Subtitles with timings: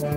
[0.00, 0.14] Ernest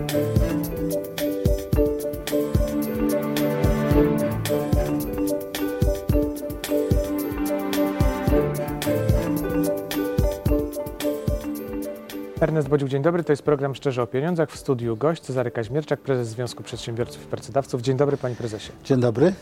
[12.69, 13.23] Bodziuk, dzień dobry.
[13.23, 14.51] To jest program Szczerze o Pieniądzach.
[14.51, 17.81] W studiu gość Cezary Kaźmierczak, prezes Związku Przedsiębiorców i Pracodawców.
[17.81, 18.71] Dzień dobry, panie prezesie.
[18.83, 19.33] Dzień dobry.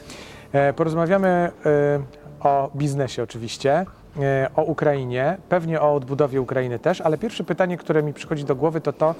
[0.51, 1.51] E, porozmawiamy e,
[2.39, 3.85] o biznesie oczywiście,
[4.19, 8.55] e, o Ukrainie, pewnie o odbudowie Ukrainy też, ale pierwsze pytanie, które mi przychodzi do
[8.55, 9.15] głowy to to,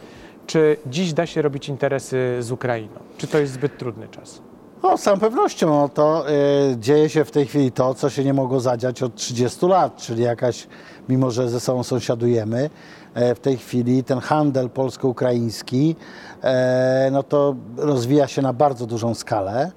[0.47, 2.99] czy dziś da się robić interesy z Ukrainą?
[3.17, 4.41] Czy to jest zbyt trudny czas?
[4.83, 8.23] No, z całą pewnością no, to y, dzieje się w tej chwili to, co się
[8.23, 10.67] nie mogło zadziać od 30 lat, czyli jakaś,
[11.09, 12.69] mimo że ze sobą sąsiadujemy,
[13.13, 15.95] e, w tej chwili ten handel polsko-ukraiński
[16.43, 19.71] e, no to rozwija się na bardzo dużą skalę.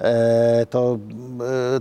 [0.00, 0.98] E, to,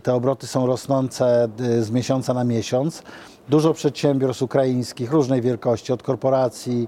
[0.04, 3.04] te obroty są rosnące y, z miesiąca na miesiąc.
[3.50, 6.88] Dużo przedsiębiorstw ukraińskich różnej wielkości, od korporacji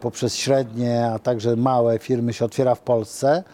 [0.00, 3.44] poprzez średnie, a także małe firmy się otwiera w Polsce.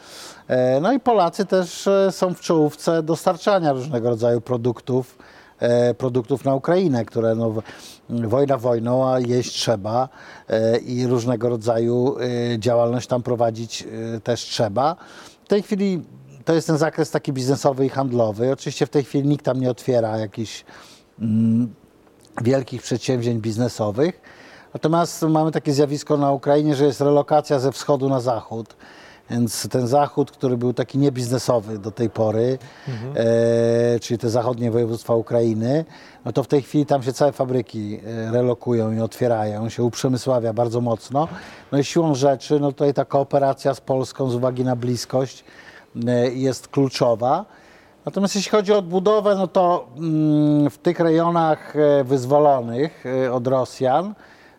[0.48, 5.18] E, No i Polacy też e, są w czołówce dostarczania różnego rodzaju produktów,
[5.58, 7.54] e, produktów na Ukrainę, które no,
[8.08, 10.08] wojna wojną, a jeść trzeba
[10.48, 13.82] e, i różnego rodzaju e, działalność tam prowadzić
[14.16, 14.96] e, też trzeba.
[15.44, 16.02] W tej chwili
[16.44, 18.52] to jest ten zakres taki biznesowy i handlowy.
[18.52, 20.64] Oczywiście w tej chwili nikt tam nie otwiera jakichś
[21.20, 21.74] mm,
[22.42, 24.20] wielkich przedsięwzięć biznesowych.
[24.76, 28.76] Natomiast mamy takie zjawisko na Ukrainie, że jest relokacja ze wschodu na zachód.
[29.30, 32.58] Więc ten zachód, który był taki niebiznesowy do tej pory,
[33.14, 35.84] e, czyli te zachodnie województwa Ukrainy,
[36.24, 40.52] no to w tej chwili tam się całe fabryki e, relokują i otwierają, się uprzemysławia
[40.52, 41.28] bardzo mocno.
[41.72, 45.44] No i siłą rzeczy, no tutaj ta kooperacja z Polską z uwagi na bliskość
[46.06, 47.44] e, jest kluczowa.
[48.06, 53.46] Natomiast jeśli chodzi o odbudowę, no to mm, w tych rejonach e, wyzwolonych e, od
[53.46, 54.14] Rosjan,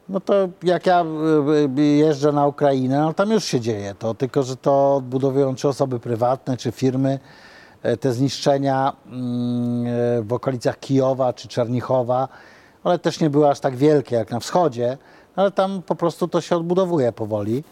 [0.09, 4.13] no to jak ja e, e, jeżdżę na Ukrainę, no tam już się dzieje to,
[4.13, 7.19] tylko że to odbudowują czy osoby prywatne, czy firmy.
[7.83, 12.28] E, Te zniszczenia mm, e, w okolicach Kijowa czy Czernichowa,
[12.84, 14.97] one też nie były aż tak wielkie jak na wschodzie,
[15.35, 17.63] ale tam po prostu to się odbudowuje powoli.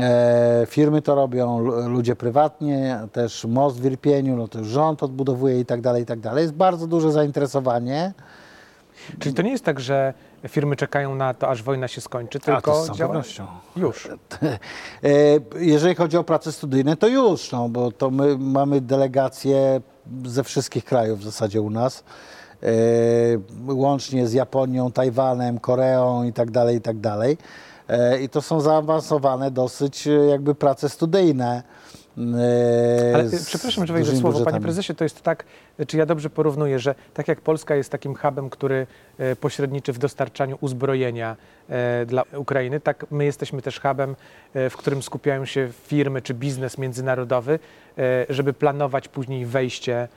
[0.00, 5.02] E, firmy to robią, lu- ludzie prywatnie, też most w Irpieniu, no to już rząd
[5.02, 6.42] odbudowuje i tak dalej, i tak dalej.
[6.42, 8.12] Jest bardzo duże zainteresowanie.
[9.18, 10.14] Czyli to nie jest tak, że
[10.48, 13.08] firmy czekają na to, aż wojna się skończy, tylko to z działa...
[13.08, 13.46] pewnością.
[13.76, 14.08] Już.
[15.02, 19.80] E, Jeżeli chodzi o prace studyjne, to już, no, bo to my mamy delegacje
[20.24, 22.04] ze wszystkich krajów w zasadzie u nas,
[22.62, 22.66] e,
[23.66, 27.38] łącznie z Japonią, Tajwanem, Koreą i tak dalej, i tak dalej.
[27.88, 31.62] E, I to są zaawansowane dosyć jakby prace studyjne.
[32.34, 34.62] E, Ale y, z przepraszam, że wejdę słowo, panie budżetami.
[34.62, 35.44] prezesie, to jest tak,
[35.86, 38.86] czy ja dobrze porównuję, że tak jak Polska jest takim hubem, który
[39.18, 41.36] e, pośredniczy w dostarczaniu uzbrojenia
[41.68, 44.16] e, dla Ukrainy, tak my jesteśmy też hubem,
[44.54, 47.58] e, w którym skupiają się firmy czy biznes międzynarodowy,
[48.28, 50.08] żeby planować później wejście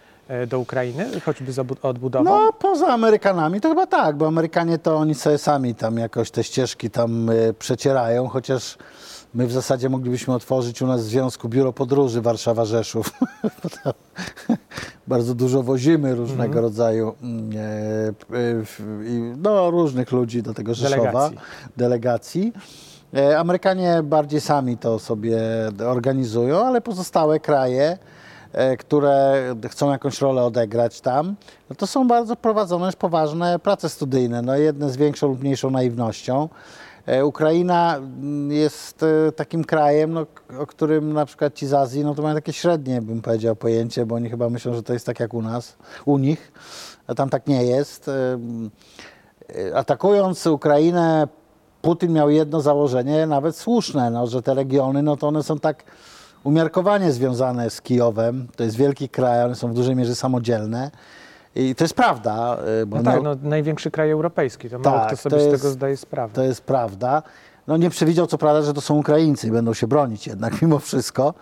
[0.48, 2.24] do Ukrainy, choćby z odbudową.
[2.24, 6.44] No, poza Amerykanami to chyba tak, bo Amerykanie to oni sobie sami tam jakoś te
[6.44, 8.78] ścieżki tam przecierają, chociaż
[9.34, 13.12] my w zasadzie moglibyśmy otworzyć u nas w związku biuro podróży Warszawa-Rzeszów.
[15.08, 18.14] Bardzo dużo wozimy różnego rodzaju mm, e, e,
[18.66, 21.38] w- i, no, różnych ludzi do tego Rzeszowa, Delegacji.
[21.78, 22.54] delegacji.
[23.18, 25.38] E, Amerykanie bardziej sami to sobie
[25.88, 27.98] organizują, ale pozostałe kraje,
[28.54, 31.36] e, które chcą jakąś rolę odegrać tam,
[31.70, 36.50] no to są bardzo prowadzone poważne prace studyjne, no jedne z większą lub mniejszą naiwnością.
[37.06, 40.26] E, Ukraina mm, jest e, takim krajem, no,
[40.60, 44.06] o którym na przykład ci z Azji, no to mają takie średnie, bym powiedział, pojęcie,
[44.06, 45.76] bo oni chyba myślą, że to jest tak jak u nas,
[46.06, 46.52] u nich,
[47.08, 48.08] a tam tak nie jest.
[48.08, 48.40] E,
[49.76, 51.28] Atakując Ukrainę,
[51.82, 55.84] Putin miał jedno założenie, nawet słuszne, no, że te regiony, no to one są tak
[56.44, 58.48] umiarkowanie związane z Kijowem.
[58.56, 60.92] To jest wielki kraj, one są w dużej mierze samodzielne.
[61.56, 62.58] I to jest prawda.
[62.82, 65.46] e, Bo No tak, no, największy kraj europejski, to mało Tak, kto to sobie z
[65.46, 66.34] jest- tego zdaje sprawę.
[66.34, 67.24] to jest prawda.
[67.68, 70.80] No nie przewidział co prawda, że to są Ukraińcy i będą się bronić jednak mimo
[70.80, 71.34] wszystko.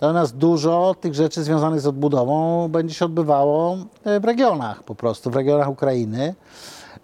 [0.00, 5.30] Natomiast dużo tych rzeczy związanych z odbudową będzie się odbywało e, w regionach po prostu,
[5.30, 6.34] w regionach Ukrainy.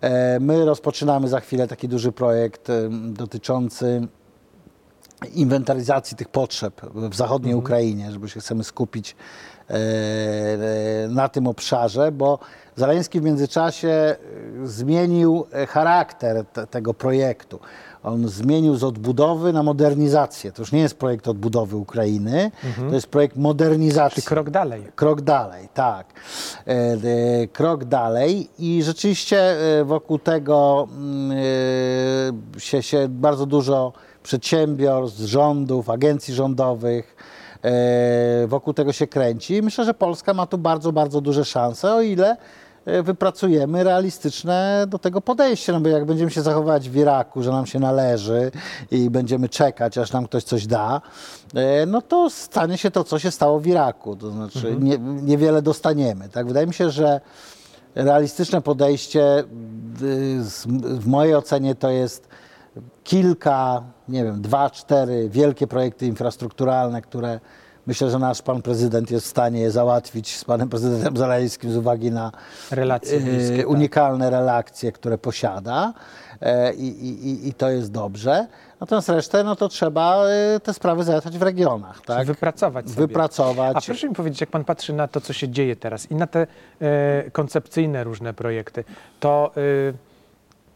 [0.00, 4.06] E, My rozpoczynamy za chwilę taki duży projekt e, dotyczący
[5.34, 9.16] inwentaryzacji tych potrzeb w zachodniej Ukrainie, żeby się chcemy skupić
[11.08, 12.38] na tym obszarze, bo
[12.80, 14.16] Zaleński w międzyczasie e,
[14.64, 17.60] zmienił e, charakter te, tego projektu.
[18.02, 20.52] On zmienił z odbudowy na modernizację.
[20.52, 22.50] To już nie jest projekt odbudowy Ukrainy,
[22.88, 24.14] to jest projekt modernizacji.
[24.14, 24.86] Czyli krok dalej.
[24.94, 26.06] Krok dalej, tak.
[26.66, 26.98] E, e,
[27.52, 29.38] Krok dalej i rzeczywiście
[29.80, 31.38] e, wokół tego mm,
[32.56, 37.16] e, się, się bardzo dużo przedsiębiorstw, rządów, agencji rządowych.
[37.64, 39.54] E, Wokół tego się kręci.
[39.54, 42.36] I myślę, że Polska ma tu bardzo, bardzo duże szanse, o ile
[42.86, 45.72] e, wypracujemy realistyczne do tego podejście.
[45.72, 48.50] No bo jak będziemy się zachowywać w Iraku, że nam się należy
[48.90, 51.00] i będziemy czekać, aż nam ktoś coś da,
[51.54, 54.16] e, no to stanie się to, co się stało w Iraku.
[54.16, 56.28] To znaczy nie, niewiele dostaniemy.
[56.28, 56.46] Tak?
[56.46, 57.20] Wydaje mi się, że
[57.94, 59.44] realistyczne podejście
[60.82, 62.28] w mojej ocenie to jest
[63.04, 67.40] kilka, nie wiem, dwa, cztery wielkie projekty infrastrukturalne, które
[67.86, 71.76] myślę, że nasz pan prezydent jest w stanie je załatwić z panem prezydentem Zaleńskim z
[71.76, 72.32] uwagi na
[72.70, 73.68] Relacje e, bliskie, tak.
[73.68, 75.92] unikalne relacje, które posiada
[76.40, 78.46] e, i, i, i- to jest dobrze.
[78.80, 82.26] Natomiast resztę, no to trzeba e, te sprawy załatwiać w regionach, tak?
[82.26, 82.96] Wypracować sobie.
[83.06, 83.76] Wypracować.
[83.76, 86.26] A proszę mi powiedzieć, jak pan patrzy na to, co się dzieje teraz i na
[86.26, 86.46] te
[86.80, 88.84] e, koncepcyjne różne projekty,
[89.20, 90.09] to e,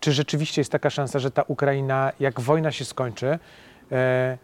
[0.05, 3.39] czy rzeczywiście jest taka szansa, że ta Ukraina, jak wojna się skończy,
[3.93, 4.39] e,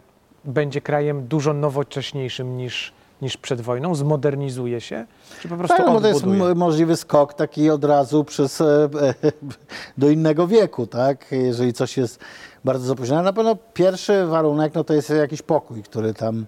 [0.44, 2.92] będzie krajem dużo nowocześniejszym niż,
[3.22, 5.06] niż przed wojną, zmodernizuje się,
[5.40, 6.24] czy po prostu Tak, no to jest
[6.54, 8.88] możliwy skok taki od razu przez, e,
[9.98, 11.26] do innego wieku, tak?
[11.30, 12.20] Jeżeli coś jest
[12.64, 13.22] bardzo zapóźnione.
[13.22, 16.46] Na pewno pierwszy warunek no to jest jakiś pokój, który tam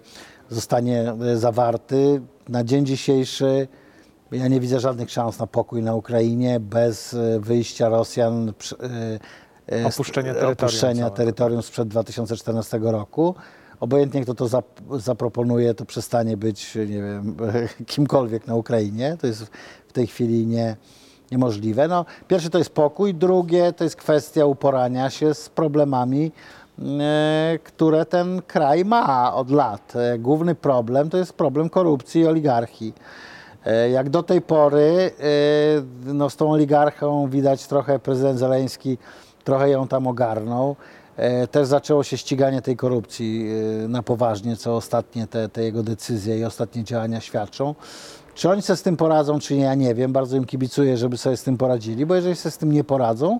[0.49, 2.21] zostanie e, zawarty.
[2.49, 3.67] Na dzień dzisiejszy
[4.33, 8.49] ja nie widzę żadnych szans na pokój na Ukrainie bez e, wyjścia Rosjan,
[9.69, 13.35] e, e, Opuszczenia terytorium opuszczenia terytorium sprzed 2014 roku.
[13.79, 17.35] Obojętnie kto to zap- zaproponuje, to przestanie być, nie wiem,
[17.85, 19.17] kimkolwiek na Ukrainie.
[19.21, 19.45] To jest
[19.87, 20.75] w tej chwili nie,
[21.31, 21.87] niemożliwe.
[21.87, 26.31] No, pierwsze to jest pokój, drugie to jest kwestia uporania się z problemami,
[27.63, 29.95] które ten kraj ma od lat.
[29.95, 32.93] E, Główny problem to jest problem korupcji i oligarchii.
[33.65, 38.97] E, Jak do tej pory, e, no z tą oligarchą widać trochę prezydent Zeleński
[39.43, 40.75] trochę ją tam ogarnął.
[41.17, 43.45] E, Też zaczęło się ściganie tej korupcji
[43.87, 47.75] na poważnie, co ostatnie te, te jego decyzje i ostatnie działania świadczą.
[48.35, 50.13] Czy oni sobie z tym poradzą, czy nie, ja nie wiem.
[50.13, 53.39] Bardzo im kibicuję, żeby sobie z tym poradzili, bo jeżeli sobie z tym nie poradzą,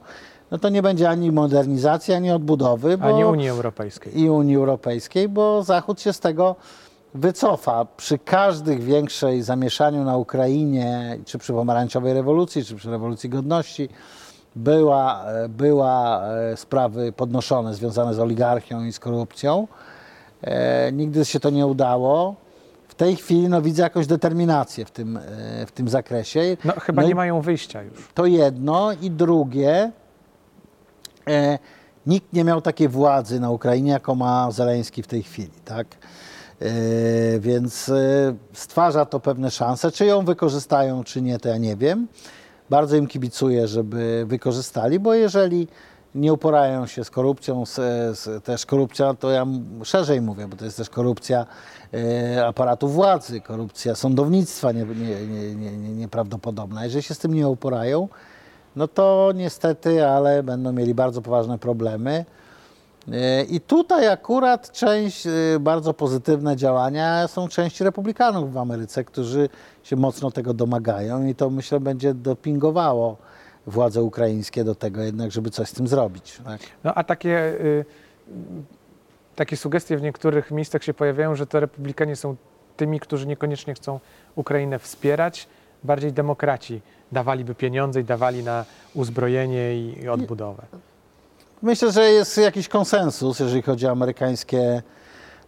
[0.51, 2.97] no to nie będzie ani modernizacji, ani odbudowy.
[2.97, 4.19] Bo Ani Unii Europejskiej.
[4.21, 6.55] i Unii Europejskiej, bo Zachód się z tego
[7.13, 7.85] wycofa.
[7.97, 13.89] Przy każdych większej zamieszaniu na Ukrainie, czy przy pomarańczowej rewolucji, czy przy rewolucji godności,
[14.55, 19.67] była, e, była e, sprawy podnoszone związane z oligarchią i z korupcją.
[20.41, 22.35] E, nigdy się to nie udało.
[22.87, 25.21] W tej chwili no, widzę jakąś determinację w tym, e,
[25.65, 26.57] w tym zakresie.
[26.65, 28.07] No chyba No nie mają wyjścia już.
[28.13, 29.91] to jedno i drugie,
[31.27, 31.59] e,
[32.07, 35.87] nikt nie miał takiej władzy na Ukrainie, jaką ma Zeleński w tej chwili, tak?
[36.63, 39.91] E, więc e, stwarza to pewne szanse.
[39.91, 42.07] Czy ją wykorzystają, czy nie, to ja nie wiem.
[42.69, 45.67] Bardzo im kibicuję, żeby wykorzystali, bo jeżeli
[46.15, 47.75] nie uporają się z korupcją, z,
[48.19, 49.45] z, też korupcja, to ja
[49.83, 51.45] szerzej mówię, bo to jest też korupcja
[51.93, 55.25] e, aparatu władzy, korupcja sądownictwa nie, nie,
[55.55, 56.83] nie, nie, nieprawdopodobna.
[56.83, 58.07] Jeżeli się z tym nie uporają,
[58.75, 62.25] no to niestety, ale będą mieli bardzo poważne problemy.
[63.11, 69.49] E, I tutaj akurat część, e, bardzo pozytywne działania są części republikanów w Ameryce, którzy
[69.83, 73.17] się mocno tego domagają i to myślę będzie dopingowało
[73.67, 76.41] władze ukraińskie do tego jednak, żeby coś z tym zrobić.
[76.45, 76.61] Tak?
[76.83, 77.85] No a takie, y,
[79.35, 82.35] takie sugestie w niektórych miejscach się pojawiają, że to republikanie są
[82.77, 83.99] tymi, którzy niekoniecznie chcą
[84.35, 85.47] Ukrainę wspierać,
[85.83, 86.81] bardziej demokraci
[87.11, 90.63] dawaliby pieniądze i dawali na uzbrojenie i i odbudowę.
[91.63, 94.81] Myślę, że jest jakiś konsensus, jeżeli chodzi o amerykańskie,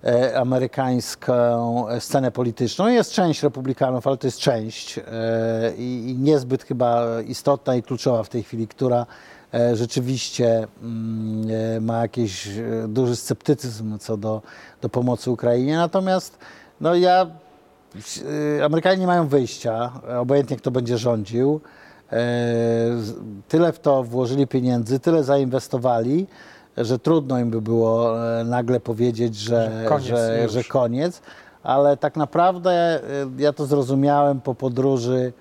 [0.03, 2.87] e, amerykańską e, scenę polityczną.
[2.87, 5.03] Jest część republikanów, ale to jest część e,
[5.77, 9.05] i, i niezbyt chyba istotna i kluczowa w tej chwili, która
[9.53, 14.41] e, rzeczywiście mm, e, ma jakiś e, duży sceptycyzm co do,
[14.81, 15.77] do pomocy Ukrainie.
[15.77, 16.37] Natomiast
[16.81, 17.27] no ja
[18.57, 21.61] Y, Amerykanie nie mają wyjścia, obojętnie kto będzie rządził.
[22.11, 22.17] E,
[23.47, 26.27] Tyle w to włożyli pieniędzy, tyle zainwestowali,
[26.77, 31.21] że trudno im by było e, nagle powiedzieć, że, Że koniec że, że koniec.
[31.63, 33.01] Ale tak naprawdę e,
[33.37, 35.33] ja to zrozumiałem po podróży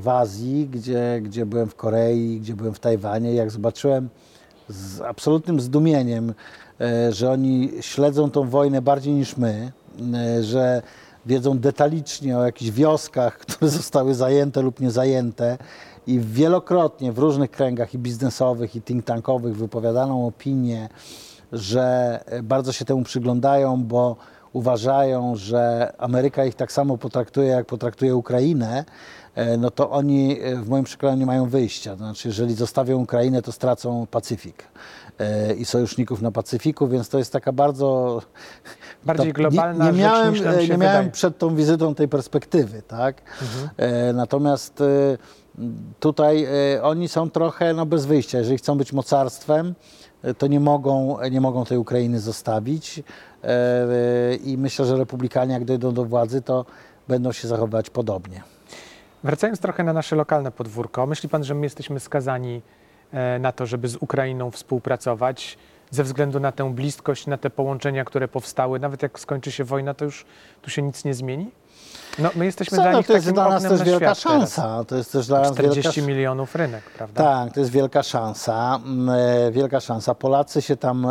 [0.00, 3.34] w Azji, gdzie, gdzie byłem w Korei, gdzie byłem w Tajwanie.
[3.34, 4.08] Jak zobaczyłem
[4.68, 6.34] z absolutnym zdumieniem,
[7.10, 9.72] że oni śledzą tą wojnę bardziej niż my,
[10.40, 10.82] że
[11.28, 15.58] wiedzą detalicznie o jakichś wioskach, które zostały zajęte lub nie zajęte
[16.06, 20.88] i wielokrotnie w różnych kręgach i biznesowych, i think tankowych wypowiadaną opinię,
[21.52, 24.16] że bardzo się temu przyglądają, bo
[24.52, 28.84] uważają, że Ameryka ich tak samo potraktuje, jak potraktuje Ukrainę,
[29.34, 31.90] e, no to oni e, w moim przekonaniu nie mają wyjścia.
[31.90, 34.64] To znaczy, jeżeli zostawią Ukrainę, to stracą Pacyfik
[35.18, 38.22] e, i sojuszników na Pacyfiku, więc to jest taka bardzo...
[39.04, 41.10] Bardziej globalna nie, nie rzecz miałem, niż e, się Nie miałem wydaje.
[41.10, 43.22] przed tą wizytą tej perspektywy, tak?
[43.76, 44.82] E, natomiast
[46.00, 46.46] tutaj
[46.82, 48.38] oni są trochę no, bez wyjścia.
[48.38, 49.74] Jeżeli chcą być mocarstwem,
[50.38, 53.02] to nie mogą, nie mogą tej Ukrainy zostawić.
[53.44, 56.64] E, I myślę, że republikanie, jak dojdą do władzy, to
[57.08, 58.42] będą się zachowywać podobnie.
[59.24, 62.62] Wracając trochę na nasze lokalne podwórko, myśli pan, że my jesteśmy skazani
[63.12, 65.58] e, na to, żeby z Ukrainą współpracować
[65.90, 68.80] ze względu na tę bliskość, na te połączenia, które powstały?
[68.80, 70.24] Nawet jak skończy się wojna, to już
[70.62, 71.50] tu się nic nie zmieni?
[72.18, 73.84] No, my jesteśmy Co, dla no, nich to jest takim dla nas oknem też na
[73.84, 74.54] wielka świat teraz.
[74.54, 74.84] szansa.
[74.84, 77.24] To jest też dla nas wielka 40 milionów rynek, prawda?
[77.24, 78.80] Tak, to jest wielka szansa.
[78.84, 79.08] mm,
[79.48, 80.14] e, Wielka szansa.
[80.14, 81.06] Polacy się tam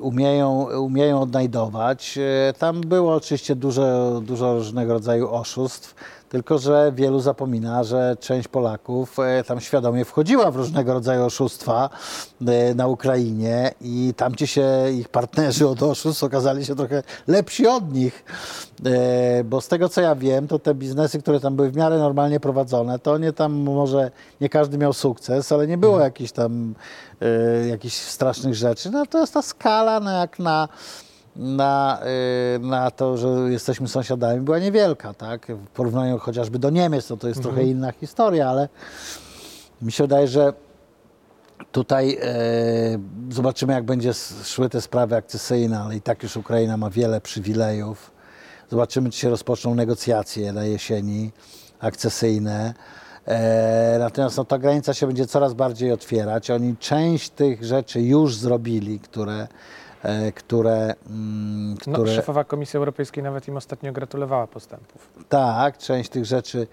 [0.00, 2.18] umieją, umieją odnajdować.
[2.18, 5.94] E, Tam było oczywiście dużo, dużo różnego rodzaju oszustw,
[6.36, 11.90] tylko że wielu zapomina, że część Polaków e, tam świadomie wchodziła w różnego rodzaju oszustwa
[12.46, 17.66] e, na Ukrainie i tam, gdzie się ich partnerzy od oszustw okazali się trochę lepsi
[17.66, 18.24] od nich.
[18.86, 21.98] E, Bo z tego co ja wiem, to te biznesy, które tam były w miarę
[21.98, 26.74] normalnie prowadzone, to nie tam może nie każdy miał sukces, ale nie było jakichś tam
[27.68, 28.90] jakichś strasznych rzeczy.
[28.90, 30.68] No to jest ta skala, no jak na,
[31.36, 32.00] na,
[32.54, 35.46] e, na to, że jesteśmy sąsiadami, była niewielka, tak?
[35.46, 38.68] W porównaniu chociażby do Niemiec, to to jest trochę inna historia, ale
[39.82, 40.52] mi się wydaje, że
[41.72, 42.28] Tutaj e,
[43.30, 44.12] zobaczymy, jak będzie
[44.44, 48.10] szły te sprawy akcesyjne, ale i tak już Ukraina ma wiele przywilejów.
[48.70, 51.32] Zobaczymy, czy się rozpoczną negocjacje na jesieni
[51.80, 52.74] akcesyjne.
[53.26, 56.50] E, natomiast no, ta granica się będzie coraz bardziej otwierać.
[56.50, 59.48] Oni część tych rzeczy już zrobili, które,
[60.02, 65.08] e, które, mm, No, które szefowa Komisji Europejskiej nawet im ostatnio gratulowała postępów.
[65.28, 66.66] tak, część tych rzeczy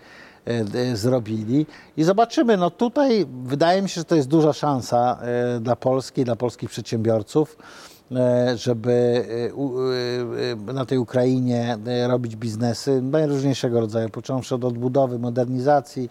[0.46, 1.66] e, zrobili.
[1.98, 6.24] I zobaczymy, no tutaj wydaje mi się, że to jest duża szansa e, dla Polski,
[6.24, 7.58] dla polskich przedsiębiorców,
[8.56, 9.26] żeby
[10.74, 11.78] na tej Ukrainie
[12.08, 16.10] robić biznesy najróżniejszego rodzaju, począwszy od odbudowy, modernizacji,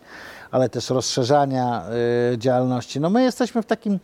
[0.50, 1.84] ale też rozszerzania
[2.38, 3.00] działalności.
[3.00, 3.98] No my jesteśmy w takim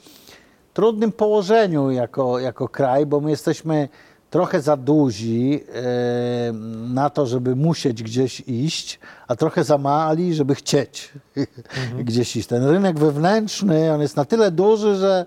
[0.79, 3.89] trudnym położeniu jako, jako kraj, bo my jesteśmy
[4.31, 6.53] trochę za duzi e,
[6.95, 11.13] na to, żeby musieć gdzieś iść, a trochę za mali, żeby chcieć
[12.05, 12.49] gdzieś iść.
[12.49, 15.27] Ten rynek wewnętrzny, on jest na tyle duży, że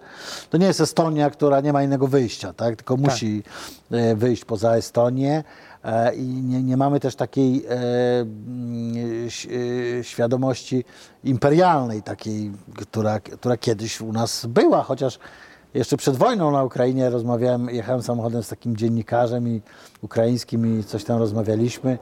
[0.50, 2.75] to nie jest Estonia, która nie ma innego wyjścia, tak?
[2.75, 3.43] tylko musi
[3.91, 5.43] e, wyjść poza Estonię.
[5.85, 7.69] E, I nie, nie mamy też takiej e,
[8.19, 9.27] mm,
[10.00, 10.85] e, świadomości
[11.23, 15.19] imperialnej, takiej, która, która kiedyś u nas była, chociaż
[15.73, 19.61] jeszcze przed wojną na Ukrainie rozmawiałem, jechałem samochodem z takim dziennikarzem i
[20.01, 21.97] ukraińskim i coś tam rozmawialiśmy.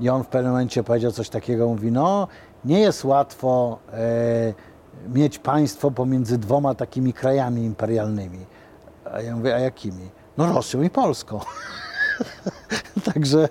[0.00, 2.28] I on w pewnym momencie powiedział coś takiego, mówi, no
[2.64, 4.54] nie jest łatwo e,
[5.08, 8.46] mieć państwo pomiędzy dwoma takimi krajami imperialnymi.
[9.12, 10.10] A ja mówię, a jakimi?
[10.36, 11.40] No Rosją i Polską.
[13.14, 13.48] Także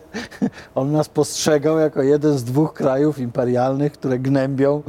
[0.75, 4.83] on nas postrzegał jako jeden z dwóch krajów imperialnych, które gnębią.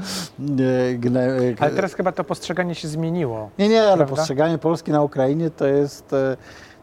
[0.90, 3.50] e, Gne, e, Ale teraz chyba to postrzeganie się zmieniło.
[3.58, 4.16] nie, nie, ale Prawda?
[4.16, 6.37] postrzeganie Polski na Ukrainie to jest, e,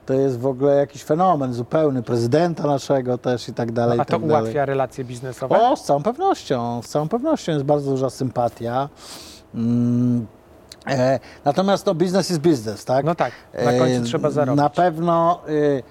[0.06, 3.98] to jest w ogóle jakiś fenomen zupełny, prezydenta naszego też i tak dalej.
[3.98, 4.42] No, a i to tak dalej.
[4.44, 5.62] ułatwia relacje biznesowe?
[5.62, 8.90] O, z całą pewnością, z całą pewnością jest bardzo duża sympatia.
[9.56, 10.26] Mm,
[10.88, 13.06] e, natomiast no, biznes jest biznes, tak?
[13.06, 13.32] No tak,
[13.66, 14.58] na końcu E, trzeba zarobić.
[14.58, 15.84] Na pewno y,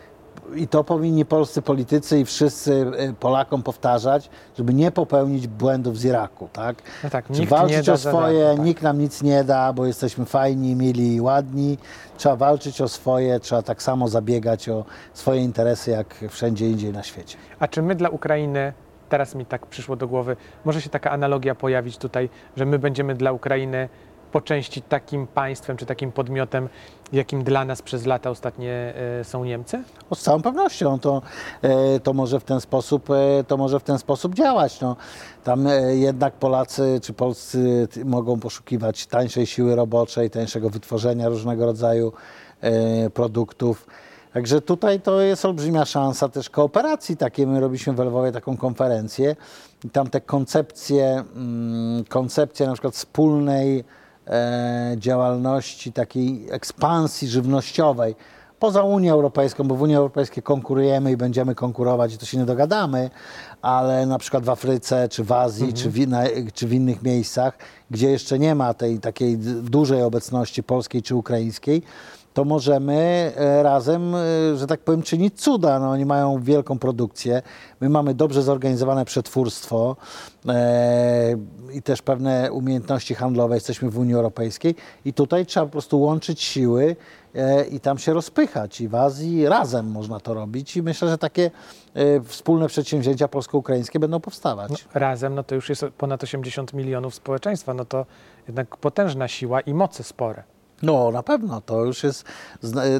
[0.55, 2.73] i to powinni polscy politycy i wszyscy
[3.11, 6.77] y, Polakom powtarzać, żeby nie popełnić błędów z Iraku, tak?
[7.05, 8.67] No tak, Czy walczyć o swoje, darmo, tak.
[8.67, 11.79] nikt nam nic nie da, bo jesteśmy fajni, mili i ładni.
[12.17, 17.03] Trzeba walczyć o swoje, trzeba tak samo zabiegać o swoje interesy, jak wszędzie indziej na
[17.03, 17.39] świecie.
[17.59, 18.73] A czy my dla Ukrainy,
[19.09, 23.15] teraz mi tak przyszło do głowy, może się taka analogia pojawić tutaj, że my będziemy
[23.15, 23.89] dla Ukrainy
[24.35, 26.69] po części takim państwem czy takim podmiotem,
[27.13, 29.83] jakim dla nas przez lata ostatnie e, są Niemcy?
[30.11, 31.23] No, z całą pewnością to,
[31.63, 34.81] e, to, może w ten sposób, e, to może w ten sposób działać.
[34.81, 34.97] No,
[35.45, 42.13] tam jednak Polacy czy Polscy mogą poszukiwać tańszej siły roboczej, tańszego wytworzenia różnego rodzaju
[43.15, 43.87] produktów.
[44.33, 47.47] Także tutaj to jest olbrzymia szansa też kooperacji takiej.
[47.47, 49.37] My robiliśmy w Lwowie taką konferencję
[49.85, 53.85] i tam te koncepcje, mm, koncepcje na przykład wspólnej
[54.97, 58.15] działalności, takiej ekspansji żywnościowej,
[58.59, 62.45] poza Unią Europejską, bo w Unii Europejskiej konkurujemy i będziemy konkurować i to się nie
[62.45, 63.11] dogadamy,
[63.63, 65.99] ale na przykład w Afryce, czy w Azji, czy, w
[66.55, 67.59] czy w innych miejscach,
[67.91, 71.83] gdzie jeszcze nie ma tej takiej dużej obecności polskiej czy ukraińskiej,
[72.35, 74.19] to możemy e, razem, e,
[74.57, 75.79] że tak powiem, czynić cuda.
[75.79, 77.43] No, oni mają wielką produkcję,
[77.81, 79.97] my mamy dobrze zorganizowane przetwórstwo
[80.49, 81.37] e,
[81.73, 83.55] i też pewne umiejętności handlowe.
[83.55, 84.75] Jesteśmy w Unii Europejskiej
[85.05, 86.97] i tutaj trzeba po prostu łączyć siły
[87.35, 88.81] e, i tam się rozpychać.
[88.81, 91.51] I w Azji razem można to robić i myślę, że takie
[91.95, 94.71] e, wspólne przedsięwzięcia polsko-ukraińskie będą powstawać.
[94.71, 98.07] No, razem, no to już jest ponad 80 milionów społeczeństwa, no to
[98.49, 100.54] jednak potężna siła i moce spore.
[100.83, 102.25] No, na pewno, to już jest.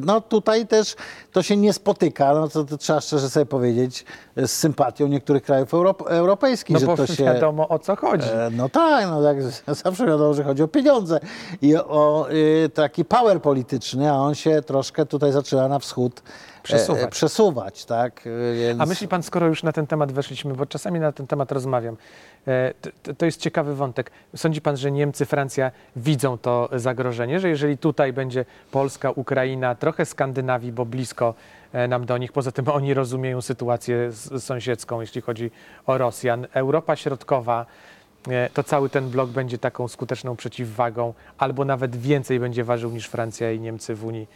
[0.05, 0.95] No tutaj też
[1.31, 4.05] to się nie spotyka, no to, to trzeba szczerze sobie powiedzieć,
[4.37, 7.23] z sympatią niektórych krajów Europ- europejskich, No że bo to się.
[7.23, 8.27] wiadomo o co chodzi.
[8.29, 11.19] E, No tak, no jak zawsze wiadomo, że chodzi o pieniądze
[11.61, 16.21] i o y, taki power polityczny, a on się troszkę tutaj zaczyna na wschód
[16.65, 17.03] Przesuwać.
[17.03, 18.27] E, przesuwać tak?
[18.27, 18.81] Y, Więc...
[18.81, 21.97] A myśli pan, skoro już na ten temat weszliśmy, bo czasami na ten temat rozmawiam,
[22.47, 24.11] e, to, to- jest ciekawy wątek.
[24.35, 30.05] Sądzi pan, że Niemcy, Francja widzą to zagrożenie, że jeżeli tutaj będzie Polska, Ukraina, trochę
[30.05, 31.33] Skandynawii, bo blisko
[31.73, 35.51] e, nam do nich, poza tym oni rozumieją sytuację sąsiedzką, jeśli chodzi
[35.85, 37.65] o Rosjan, Europa Środkowa,
[38.27, 43.07] e, to cały ten blok będzie taką skuteczną przeciwwagą, albo nawet więcej będzie ważył niż
[43.07, 44.27] Francja i Niemcy w Unii.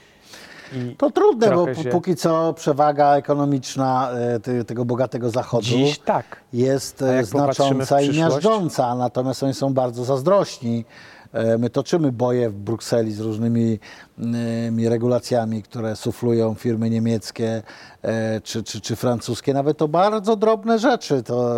[0.97, 6.25] To trudne, bo się- póki co przewaga ekonomiczna e, te, tego bogatego zachodu dziś tak.
[6.53, 10.85] jest e, znacząca i miażdżąca, natomiast oni są bardzo zazdrośni.
[11.33, 13.79] E, My toczymy boje w Brukseli z różnymi
[14.19, 17.63] mm, regulacjami, które suflują firmy niemieckie
[18.01, 19.53] e, czy, czy, czy francuskie.
[19.53, 21.55] Nawet to bardzo drobne rzeczy to,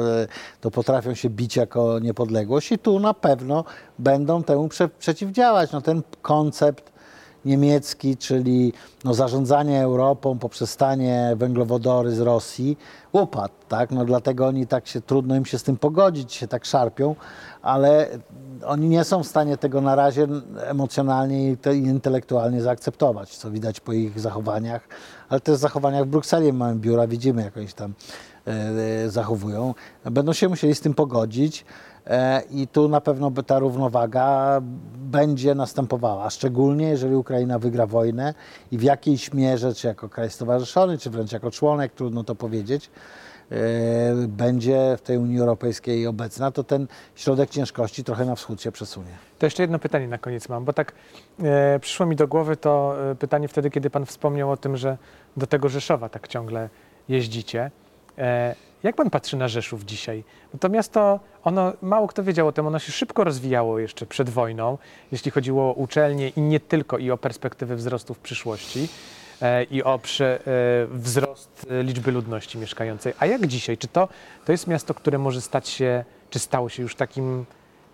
[0.61, 3.63] to potrafią się bić jako niepodległość i tu na pewno
[3.99, 5.71] będą temu prze, przeciwdziałać.
[5.71, 6.90] No, ten koncept
[7.45, 12.77] niemiecki, czyli no, zarządzanie Europą poprzez stanie węglowodory z Rosji,
[13.11, 13.91] upadł, tak?
[13.91, 17.15] No, dlatego oni tak się, trudno im się z tym pogodzić, się tak szarpią,
[17.61, 18.07] ale
[18.65, 20.27] oni nie są w stanie tego na razie
[20.61, 24.87] emocjonalnie i te- i intelektualnie zaakceptować, co widać po ich zachowaniach,
[25.29, 27.93] ale też zachowaniach w Brukseli mamy biura, widzimy jak oni się tam
[28.47, 28.51] e,
[29.05, 29.73] e, zachowują.
[30.05, 31.65] Będą się musieli z tym pogodzić.
[32.07, 34.59] E, I tu na pewno ta równowaga
[34.95, 38.33] będzie następowała, szczególnie jeżeli Ukraina wygra wojnę
[38.71, 42.89] i w jakiejś mierze, czy jako kraj stowarzyszony, czy wręcz jako członek, trudno to powiedzieć,
[43.51, 43.57] e,
[44.27, 49.11] będzie w tej Unii Europejskiej obecna, to ten środek ciężkości trochę na wschód się przesunie.
[49.39, 50.93] To jeszcze jedno pytanie na koniec mam, bo tak
[51.43, 54.97] e, przyszło mi do głowy to e, pytanie wtedy, kiedy pan wspomniał o tym, że
[55.37, 56.69] do tego Rzeszowa tak ciągle
[57.09, 57.71] jeździcie.
[58.17, 60.23] E, jak pan patrzy na Rzeszów dzisiaj?
[60.53, 64.29] Bo to miasto, ono, mało kto wiedział o tym, ono się szybko rozwijało jeszcze przed
[64.29, 64.77] wojną,
[65.11, 68.87] jeśli chodziło o uczelnie i nie tylko, i o perspektywy wzrostu w przyszłości
[69.41, 73.13] e, i o prze, e, wzrost e, liczby ludności mieszkającej.
[73.19, 73.77] A jak dzisiaj?
[73.77, 74.07] Czy to,
[74.45, 77.45] to jest miasto, które może stać się, czy stało się już takim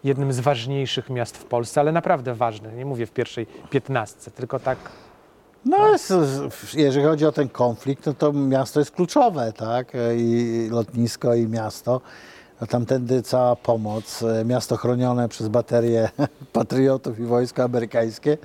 [0.04, 2.76] jednym z ważniejszych miast w Polsce, ale naprawdę ważnych.
[2.76, 4.78] Nie mówię w pierwszej piętnastce, tylko tak.
[5.66, 5.78] No,
[6.74, 9.92] jeżeli chodzi o ten konflikt, no to miasto jest kluczowe, tak?
[10.18, 12.02] I lotnisko, i miasto.
[12.70, 16.10] Tamtędy cała pomoc, e, miasto chronione przez baterię
[16.54, 18.38] patriotów i wojsko amerykańskie.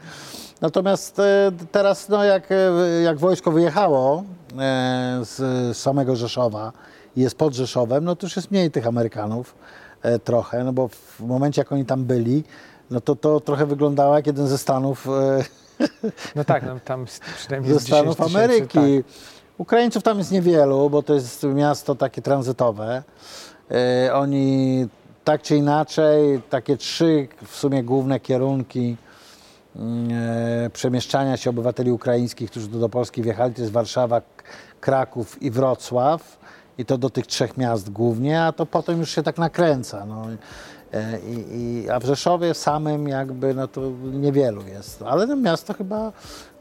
[0.60, 4.24] Natomiast e, teraz, no, jak, e, jak wojsko wyjechało
[5.22, 6.72] z samego Rzeszowa
[7.16, 9.54] i jest pod Rzeszowem, no to już jest mniej tych Amerykanów
[10.24, 12.44] trochę, no bo w momencie, jak oni tam byli,
[12.90, 15.08] no to to trochę wyglądało jak jeden ze Stanów
[16.36, 19.02] No tak, no, tam przynajmniej ze z 10 Stanów tysięcy, Ameryki.
[19.04, 19.12] Tak.
[19.58, 23.02] Ukraińców tam jest niewielu, bo to jest miasto takie tranzytowe.
[23.70, 24.86] E, oni
[25.24, 28.96] tak czy inaczej, takie trzy w sumie główne kierunki
[29.76, 34.22] e, przemieszczania się obywateli ukraińskich, którzy do Polski wjechali, to jest Warszawa,
[34.80, 36.42] Kraków i Wrocław.
[36.78, 40.06] I to do tych trzech miast głównie, a to potem już się tak nakręca.
[40.06, 40.26] No.
[40.92, 45.02] E, I, i, a w Rzeszowie samym jakby no to niewielu jest.
[45.02, 46.12] Ale no miasto chyba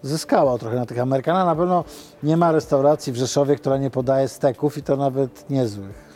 [0.01, 1.45] zyskało trochę na tych Amerykanach.
[1.45, 1.83] Na pewno
[2.23, 6.11] nie ma restauracji w Rzeszowie, która nie podaje steków i to nawet niezłych.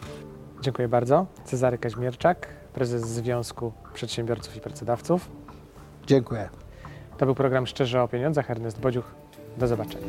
[0.61, 1.25] Dziękuję bardzo.
[1.45, 5.29] Cezary Kaźmierczak, prezes Związku Przedsiębiorców i Pracodawców.
[6.07, 6.49] Dziękuję.
[7.17, 8.51] To był program Szczerze o Pieniądzach.
[8.51, 9.05] Ernest Bodziuch.
[9.57, 10.07] Do zobaczenia.